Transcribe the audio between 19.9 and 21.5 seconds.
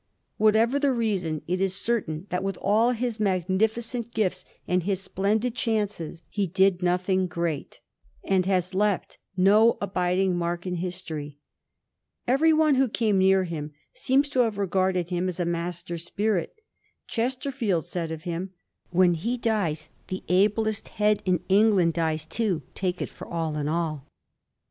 the ablest head in